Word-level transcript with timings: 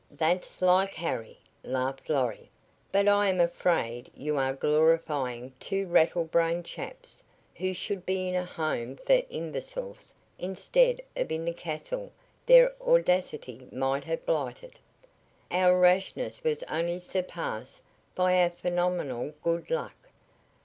"That's 0.09 0.63
like 0.63 0.95
Harry," 0.95 1.37
laughed 1.63 2.09
Lorry. 2.09 2.49
"But 2.91 3.07
I 3.07 3.29
am 3.29 3.39
afraid 3.39 4.09
you 4.15 4.35
are 4.35 4.51
glorifying 4.51 5.53
two 5.59 5.85
rattlebrained 5.85 6.65
chaps 6.65 7.23
who 7.53 7.71
should 7.75 8.03
be 8.03 8.27
in 8.27 8.33
a 8.33 8.43
home 8.43 8.95
for 9.05 9.21
imbeciles 9.29 10.11
instead 10.39 11.01
of 11.15 11.31
in 11.31 11.45
the 11.45 11.53
castle 11.53 12.11
their 12.47 12.73
audacity 12.81 13.67
might 13.71 14.05
have 14.05 14.25
blighted. 14.25 14.79
Our 15.51 15.79
rashness 15.79 16.43
was 16.43 16.63
only 16.63 16.97
surpassed 16.97 17.81
by 18.15 18.41
our 18.41 18.49
phenomenal 18.49 19.35
good 19.43 19.69
luck. 19.69 20.09